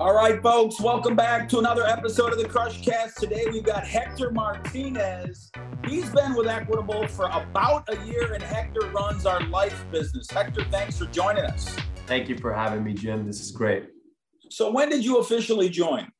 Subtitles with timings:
[0.00, 3.18] All right, folks, welcome back to another episode of the Crush Cast.
[3.18, 5.52] Today we've got Hector Martinez.
[5.86, 10.30] He's been with Equitable for about a year, and Hector runs our life business.
[10.30, 11.76] Hector, thanks for joining us.
[12.06, 13.26] Thank you for having me, Jim.
[13.26, 13.90] This is great.
[14.48, 16.10] So, when did you officially join?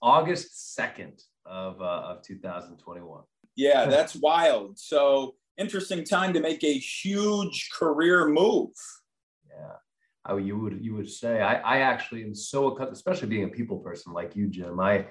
[0.00, 3.22] August 2nd of, uh, of 2021.
[3.56, 4.78] Yeah, that's wild.
[4.78, 8.70] So, interesting time to make a huge career move.
[9.50, 9.72] Yeah.
[10.24, 11.40] I, you would you would say.
[11.40, 15.06] I, I actually am so especially being a people person like you Jim I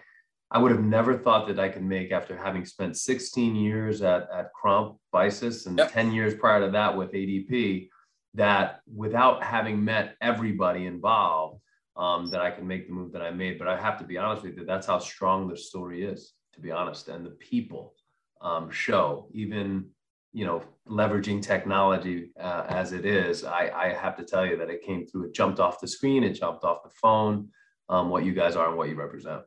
[0.50, 4.28] I would have never thought that I could make after having spent 16 years at
[4.34, 5.92] at Crump Bisis and yep.
[5.92, 7.90] 10 years prior to that with ADP
[8.34, 11.60] that without having met everybody involved
[11.98, 13.60] um, that I can make the move that I made.
[13.60, 16.62] But I have to be honest with you that's how strong the story is to
[16.62, 17.08] be honest.
[17.08, 17.94] And the people
[18.41, 19.90] um, show even
[20.34, 24.70] you know leveraging technology uh, as it is I, I have to tell you that
[24.70, 27.49] it came through it jumped off the screen it jumped off the phone
[27.90, 29.41] um, what you guys are and what you represent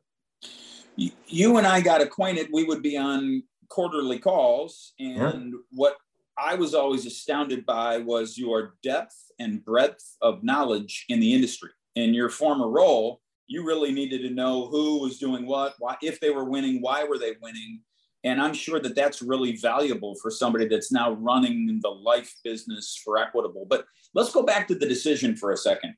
[0.95, 5.59] you and i got acquainted we would be on quarterly calls and yeah.
[5.71, 5.97] what
[6.37, 11.71] i was always astounded by was your depth and breadth of knowledge in the industry
[11.95, 16.19] in your former role you really needed to know who was doing what why if
[16.19, 17.81] they were winning why were they winning
[18.25, 22.99] and I'm sure that that's really valuable for somebody that's now running the life business
[23.05, 23.67] for Equitable.
[23.69, 25.93] But let's go back to the decision for a second.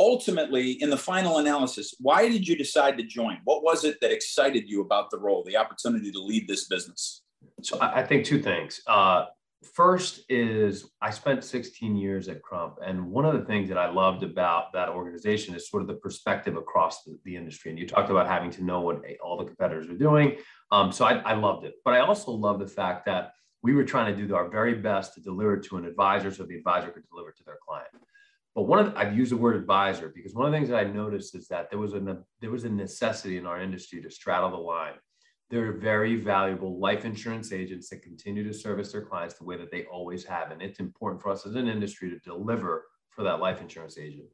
[0.00, 3.38] Ultimately, in the final analysis, why did you decide to join?
[3.44, 7.22] What was it that excited you about the role, the opportunity to lead this business?
[7.62, 8.80] So I think two things.
[8.86, 9.26] Uh,
[9.62, 13.90] first is I spent 16 years at Crump, and one of the things that I
[13.90, 17.70] loved about that organization is sort of the perspective across the, the industry.
[17.70, 20.36] And you talked about having to know what all the competitors are doing,
[20.70, 21.74] um, so I, I loved it.
[21.84, 25.14] But I also love the fact that we were trying to do our very best
[25.14, 27.88] to deliver to an advisor so the advisor could deliver to their client.
[28.54, 30.78] But one of the, I've used the word advisor because one of the things that
[30.78, 34.10] I noticed is that there was a there was a necessity in our industry to
[34.10, 34.94] straddle the line.
[35.50, 39.56] There are very valuable life insurance agents that continue to service their clients the way
[39.56, 43.22] that they always have, and it's important for us as an industry to deliver for
[43.22, 44.28] that life insurance agent.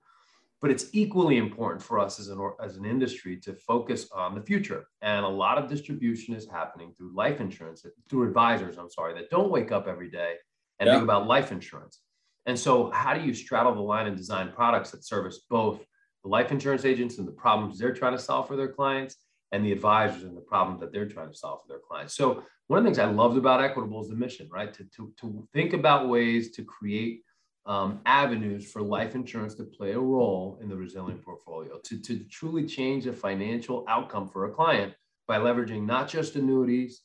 [0.61, 4.41] But it's equally important for us as an, as an industry to focus on the
[4.41, 4.87] future.
[5.03, 9.31] And a lot of distribution is happening through life insurance, through advisors, I'm sorry, that
[9.31, 10.37] don't wake up every day
[10.81, 10.95] and yeah.
[10.95, 12.01] think about life insurance.
[12.47, 15.85] And so, how do you straddle the line and design products that service both
[16.23, 19.17] the life insurance agents and the problems they're trying to solve for their clients,
[19.55, 22.15] and the advisors and the problems that they're trying to solve for their clients?
[22.15, 24.73] So, one of the things I loved about Equitable is the mission, right?
[24.73, 27.23] To, to, to think about ways to create
[27.67, 32.25] um, avenues for life insurance to play a role in the resilient portfolio, to, to
[32.25, 34.95] truly change the financial outcome for a client
[35.27, 37.03] by leveraging not just annuities,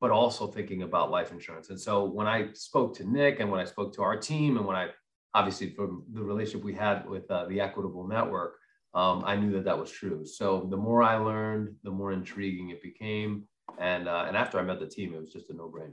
[0.00, 1.70] but also thinking about life insurance.
[1.70, 4.66] And so when I spoke to Nick and when I spoke to our team and
[4.66, 4.88] when I
[5.34, 8.54] obviously from the relationship we had with uh, the Equitable Network,
[8.94, 10.24] um, I knew that that was true.
[10.24, 13.44] So the more I learned, the more intriguing it became.
[13.78, 15.92] And, uh, and after I met the team, it was just a no brainer.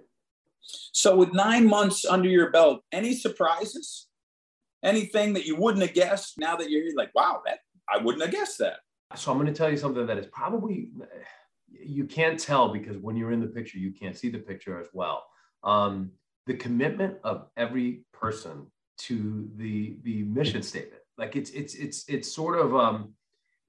[0.68, 4.08] So, with nine months under your belt, any surprises?
[4.84, 7.60] Anything that you wouldn't have guessed now that you're like, wow, that
[7.94, 8.78] I wouldn't have guessed that.
[9.16, 10.90] So, I'm going to tell you something that is probably
[11.72, 14.88] you can't tell because when you're in the picture, you can't see the picture as
[14.94, 15.26] well.
[15.64, 16.12] Um,
[16.46, 18.68] the commitment of every person
[18.98, 23.14] to the the mission statement, like it's it's it's it's sort of um,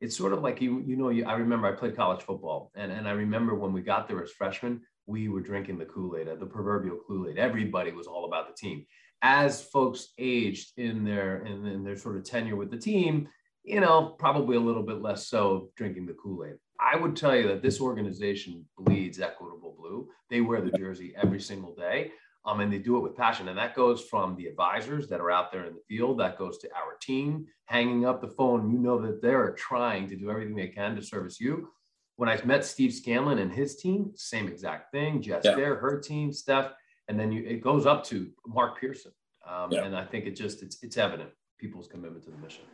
[0.00, 2.92] it's sort of like you you know you, I remember I played college football and
[2.92, 6.46] and I remember when we got there as freshmen we were drinking the Kool-Aid, the
[6.46, 7.38] proverbial Kool-Aid.
[7.38, 8.84] Everybody was all about the team.
[9.22, 13.28] As folks aged in their in, in their sort of tenure with the team,
[13.64, 16.56] you know, probably a little bit less so drinking the Kool-Aid.
[16.78, 20.08] I would tell you that this organization bleeds equitable blue.
[20.28, 22.10] They wear the jersey every single day.
[22.46, 23.48] Um, and they do it with passion.
[23.48, 26.58] And that goes from the advisors that are out there in the field, that goes
[26.58, 28.70] to our team hanging up the phone.
[28.70, 31.68] You know that they're trying to do everything they can to service you
[32.16, 35.22] when I met Steve Scanlon and his team, same exact thing.
[35.22, 35.54] Jess yeah.
[35.54, 36.72] Fair, her team, Steph,
[37.08, 39.12] and then you, it goes up to Mark Pearson.
[39.46, 39.84] Um, yeah.
[39.84, 42.64] And I think it just it's it's evident people's commitment to the mission.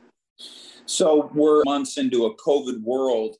[0.86, 3.36] So we're months into a COVID world.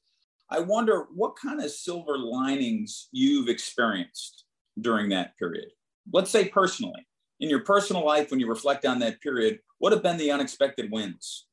[0.51, 4.45] I wonder what kind of silver linings you've experienced
[4.81, 5.69] during that period.
[6.11, 7.07] Let's say personally,
[7.41, 10.91] in your personal life, when you reflect on that period, what have been the unexpected
[10.91, 11.47] wins?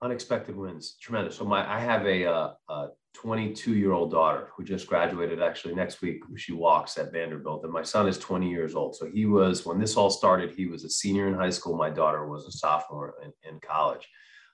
[0.00, 1.36] Unexpected wins, tremendous.
[1.36, 5.74] So my I have a, uh, a 22 year old daughter who just graduated actually
[5.74, 6.22] next week.
[6.36, 8.94] She walks at Vanderbilt, and my son is 20 years old.
[8.94, 11.76] So he was, when this all started, he was a senior in high school.
[11.76, 14.06] My daughter was a sophomore in, in college.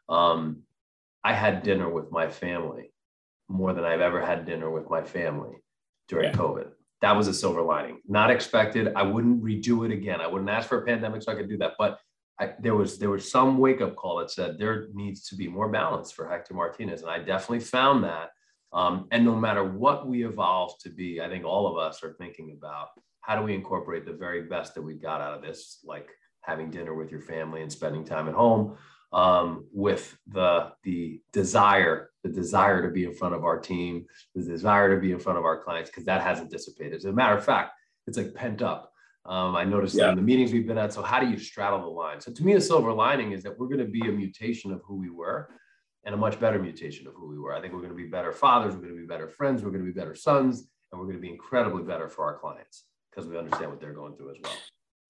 [0.09, 0.63] Um,
[1.23, 2.93] I had dinner with my family
[3.49, 5.57] more than I've ever had dinner with my family
[6.09, 6.37] during yeah.
[6.37, 6.69] COVID.
[7.05, 7.99] That was a silver lining.
[8.09, 8.91] Not expected.
[8.97, 10.23] I wouldn't redo it again.
[10.23, 11.73] I wouldn't ask for a pandemic so I could do that.
[11.79, 11.99] But
[12.41, 15.47] I, there was there was some wake up call that said there needs to be
[15.47, 18.31] more balance for Hector Martinez, and I definitely found that.
[18.73, 22.15] Um, and no matter what we evolve to be, I think all of us are
[22.15, 22.89] thinking about
[23.21, 26.09] how do we incorporate the very best that we got out of this, like
[26.41, 28.79] having dinner with your family and spending time at home,
[29.15, 34.43] um, with the the desire, the desire to be in front of our team, the
[34.43, 36.95] desire to be in front of our clients, because that hasn't dissipated.
[36.95, 37.73] As a matter of fact,
[38.07, 38.91] it's like pent up.
[39.25, 40.11] Um, I noticed yeah.
[40.11, 40.93] in the meetings we've been at.
[40.93, 42.21] So how do you straddle the line?
[42.21, 44.83] So to me, the silver lining is that we're going to be a mutation of
[44.85, 45.49] who we were
[46.05, 47.55] and a much better mutation of who we were.
[47.55, 48.75] I think we're going to be better fathers.
[48.75, 49.63] We're going to be better friends.
[49.63, 52.37] We're going to be better sons, and we're going to be incredibly better for our
[52.39, 54.53] clients because we understand what they're going through as well.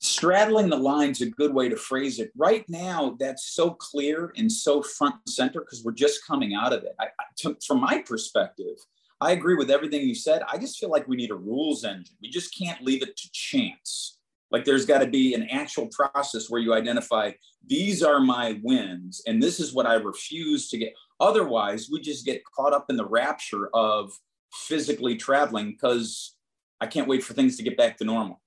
[0.04, 2.30] Straddling the line's is a good way to phrase it.
[2.36, 6.74] Right now, that's so clear and so front and center because we're just coming out
[6.74, 6.94] of it.
[7.00, 7.06] I,
[7.38, 8.76] to, from my perspective,
[9.22, 10.42] I agree with everything you said.
[10.46, 12.16] I just feel like we need a rules engine.
[12.20, 14.18] We just can't leave it to chance.
[14.50, 17.32] Like there's got to be an actual process where you identify
[17.66, 20.92] these are my wins and this is what I refuse to get.
[21.18, 24.12] Otherwise, we just get caught up in the rapture of
[24.52, 26.36] physically traveling because
[26.82, 28.42] I can't wait for things to get back to normal.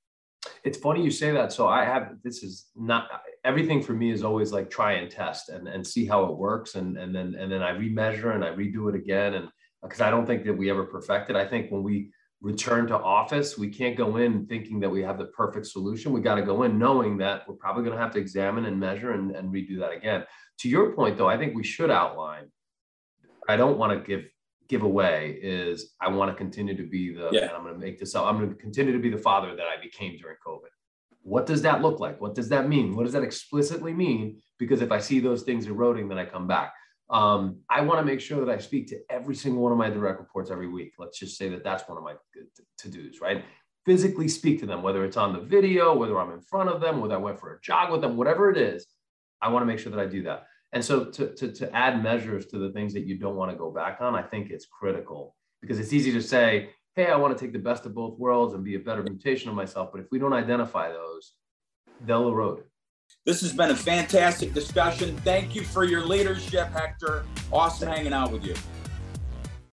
[0.63, 1.51] It's funny you say that.
[1.51, 3.09] So I have this is not
[3.43, 6.75] everything for me is always like try and test and, and see how it works
[6.75, 9.49] and and then and then I remeasure and I redo it again and
[9.81, 11.35] because I don't think that we ever perfect it.
[11.35, 12.11] I think when we
[12.41, 16.11] return to office, we can't go in thinking that we have the perfect solution.
[16.11, 18.79] We got to go in knowing that we're probably going to have to examine and
[18.79, 20.23] measure and, and redo that again.
[20.59, 22.51] To your point, though, I think we should outline.
[23.47, 24.25] I don't want to give
[24.67, 27.29] give away is I want to continue to be the.
[27.31, 27.51] Yeah.
[27.55, 28.25] I'm going to make this up.
[28.25, 30.69] I'm going to continue to be the father that I became during COVID.
[31.21, 32.21] What does that look like?
[32.21, 32.95] What does that mean?
[32.95, 34.41] What does that explicitly mean?
[34.57, 36.73] Because if I see those things eroding, then I come back.
[37.09, 39.89] Um, I want to make sure that I speak to every single one of my
[39.89, 40.93] direct reports every week.
[40.97, 42.13] Let's just say that that's one of my
[42.79, 43.43] to dos, right?
[43.85, 46.99] Physically speak to them, whether it's on the video, whether I'm in front of them,
[46.99, 48.85] whether I went for a jog with them, whatever it is.
[49.41, 50.47] I want to make sure that I do that.
[50.73, 53.57] And so to, to, to add measures to the things that you don't want to
[53.57, 57.37] go back on, I think it's critical because it's easy to say, hey, I want
[57.37, 59.89] to take the best of both worlds and be a better mutation of myself.
[59.91, 61.33] But if we don't identify those,
[62.05, 62.63] they'll erode.
[63.25, 65.15] This has been a fantastic discussion.
[65.17, 67.25] Thank you for your leadership, Hector.
[67.51, 68.55] Awesome hanging out with you.